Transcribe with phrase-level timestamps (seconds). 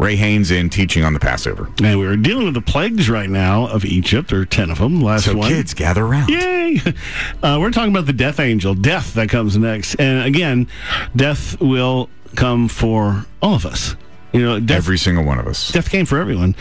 [0.00, 1.68] Ray Haynes in teaching on the Passover.
[1.82, 4.30] And we're dealing with the plagues right now of Egypt.
[4.30, 5.00] There are 10 of them.
[5.02, 5.48] Last So, one.
[5.50, 6.30] kids, gather around.
[6.30, 6.80] Yay!
[7.42, 9.94] Uh, we're talking about the death angel, death that comes next.
[9.96, 10.68] And again,
[11.16, 13.96] death will come for all of us.
[14.32, 15.72] You know, death, Every single one of us.
[15.72, 16.54] death came for everyone.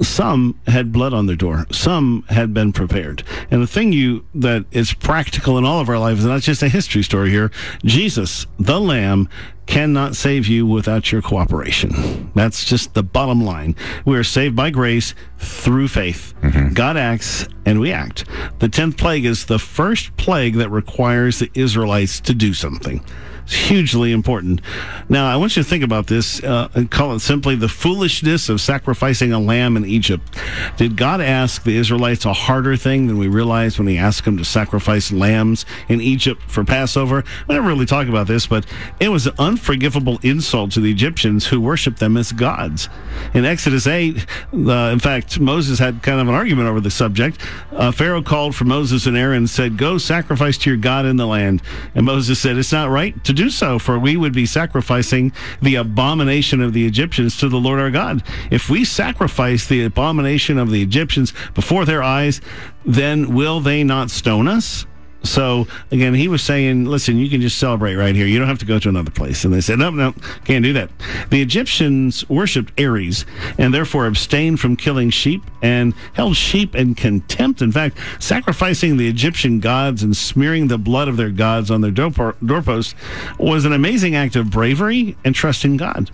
[0.00, 1.66] Some had blood on their door.
[1.72, 3.22] Some had been prepared.
[3.50, 6.62] And the thing you that is practical in all of our lives, and not just
[6.62, 7.50] a history story here,
[7.84, 9.28] Jesus, the Lamb,
[9.66, 12.30] cannot save you without your cooperation.
[12.34, 13.74] That's just the bottom line.
[14.04, 16.34] We are saved by grace through faith.
[16.42, 16.74] Mm-hmm.
[16.74, 18.24] God acts and we act.
[18.60, 23.04] The tenth plague is the first plague that requires the Israelites to do something.
[23.46, 24.60] It's hugely important.
[25.08, 28.48] Now, I want you to think about this uh, and call it simply the foolishness
[28.48, 30.36] of sacrificing a lamb in Egypt.
[30.76, 34.36] Did God ask the Israelites a harder thing than we realized when He asked them
[34.38, 37.22] to sacrifice lambs in Egypt for Passover?
[37.46, 38.66] We never really talk about this, but
[38.98, 42.88] it was an unforgivable insult to the Egyptians who worshiped them as gods.
[43.32, 47.40] In Exodus 8, uh, in fact, Moses had kind of an argument over the subject.
[47.70, 51.16] Uh, Pharaoh called for Moses and Aaron and said, Go sacrifice to your God in
[51.16, 51.62] the land.
[51.94, 55.76] And Moses said, It's not right to do so, for we would be sacrificing the
[55.76, 58.22] abomination of the Egyptians to the Lord our God.
[58.50, 62.40] If we sacrifice the abomination of the Egyptians before their eyes,
[62.84, 64.86] then will they not stone us?
[65.26, 68.26] So again, he was saying, "Listen, you can just celebrate right here.
[68.26, 70.72] You don't have to go to another place." And they said, "No, no, can't do
[70.72, 70.90] that."
[71.30, 73.26] The Egyptians worshipped Aries
[73.58, 77.62] and therefore abstained from killing sheep and held sheep in contempt.
[77.62, 81.90] In fact, sacrificing the Egyptian gods and smearing the blood of their gods on their
[81.90, 82.94] doorpo- doorposts
[83.38, 86.10] was an amazing act of bravery and trust in God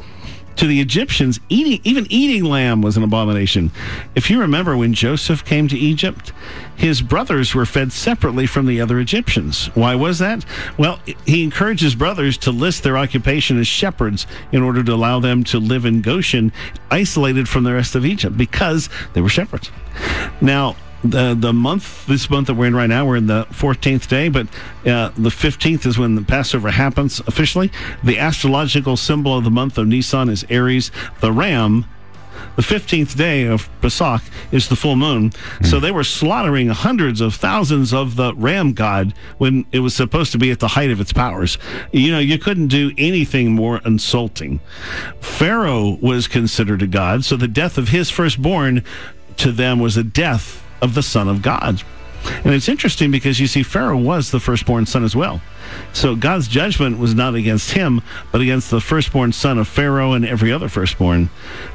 [0.57, 3.71] to the Egyptians, eating even eating lamb was an abomination.
[4.15, 6.33] If you remember when Joseph came to Egypt,
[6.77, 9.67] his brothers were fed separately from the other Egyptians.
[9.75, 10.45] Why was that?
[10.77, 15.21] Well, he encouraged his brothers to list their occupation as shepherds in order to allow
[15.21, 16.53] them to live in Goshen,
[16.91, 19.71] isolated from the rest of Egypt, because they were shepherds.
[20.41, 24.09] Now, the the month this month that we're in right now we're in the 14th
[24.09, 24.47] day but
[24.87, 27.71] uh, the 15th is when the passover happens officially
[28.05, 30.91] the astrological symbol of the month of nisan is aries
[31.21, 31.85] the ram
[32.57, 35.33] the 15th day of Pesach is the full moon.
[35.63, 40.33] So they were slaughtering hundreds of thousands of the ram god when it was supposed
[40.33, 41.57] to be at the height of its powers.
[41.93, 44.61] You know, you couldn't do anything more insulting.
[45.21, 48.85] Pharaoh was considered a god, so the death of his firstborn
[49.39, 51.83] to them was a death of the son of God.
[52.45, 55.41] And it's interesting because you see, Pharaoh was the firstborn son as well.
[55.93, 60.25] So God's judgment was not against him, but against the firstborn son of Pharaoh and
[60.25, 61.31] every other firstborn.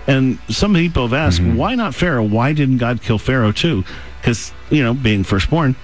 [0.05, 1.57] And some people have asked, mm-hmm.
[1.57, 2.23] why not Pharaoh?
[2.23, 3.83] Why didn't God kill Pharaoh too?
[4.21, 5.75] Because, you know, being firstborn,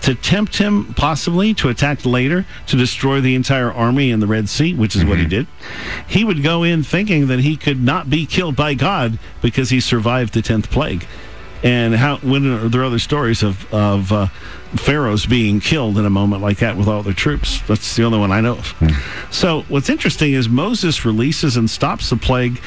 [0.00, 4.48] to tempt him possibly to attack later to destroy the entire army in the Red
[4.48, 5.30] Sea, which is what he mm-hmm.
[5.30, 5.46] did.
[6.08, 9.80] He would go in thinking that he could not be killed by God because he
[9.80, 11.06] survived the 10th plague
[11.62, 14.26] and how when are there other stories of of uh,
[14.76, 17.60] pharaohs being killed in a moment like that with all their troops?
[17.68, 18.74] That's the only one I know of.
[19.30, 22.60] So what's interesting is Moses releases and stops the plague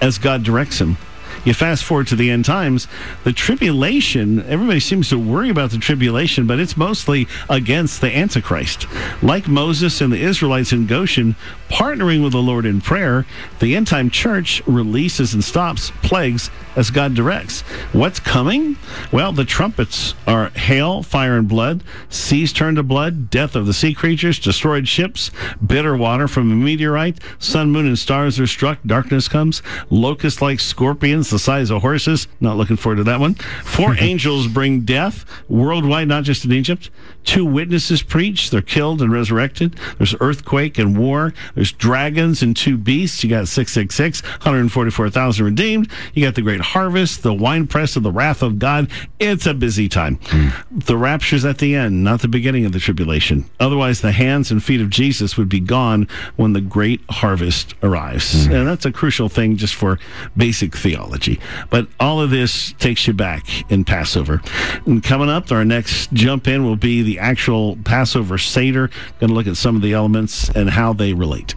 [0.00, 0.96] as God directs him.
[1.44, 2.88] You fast forward to the end times,
[3.22, 8.86] the tribulation, everybody seems to worry about the tribulation, but it's mostly against the Antichrist.
[9.22, 11.36] Like Moses and the Israelites in Goshen,
[11.68, 13.26] partnering with the Lord in prayer,
[13.58, 17.60] the end time church releases and stops plagues as God directs.
[17.92, 18.76] What's coming?
[19.12, 23.74] Well, the trumpets are hail, fire, and blood, seas turn to blood, death of the
[23.74, 25.30] sea creatures, destroyed ships,
[25.64, 30.58] bitter water from a meteorite, sun, moon, and stars are struck, darkness comes, locusts like
[30.58, 32.28] scorpions the size of horses.
[32.40, 33.34] Not looking forward to that one.
[33.64, 36.90] Four angels bring death worldwide, not just in Egypt.
[37.24, 39.76] Two witnesses preach, they're killed and resurrected.
[39.96, 41.32] There's earthquake and war.
[41.54, 43.24] There's dragons and two beasts.
[43.24, 45.90] You got 666, 144,000 redeemed.
[46.12, 48.90] You got the great harvest, the winepress of the wrath of God.
[49.18, 50.18] It's a busy time.
[50.24, 50.48] Hmm.
[50.70, 53.48] The rapture's at the end, not the beginning of the tribulation.
[53.58, 56.06] Otherwise, the hands and feet of Jesus would be gone
[56.36, 58.46] when the great harvest arrives.
[58.46, 58.52] Hmm.
[58.52, 59.98] And that's a crucial thing just for
[60.36, 61.23] basic theology.
[61.70, 64.42] But all of this takes you back in Passover.
[64.86, 68.88] And coming up, our next jump in will be the actual Passover Seder.
[69.20, 71.54] Going to look at some of the elements and how they relate.